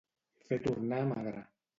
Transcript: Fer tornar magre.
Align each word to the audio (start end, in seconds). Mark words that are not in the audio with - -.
Fer 0.45 0.57
tornar 0.63 1.01
magre. 1.11 1.45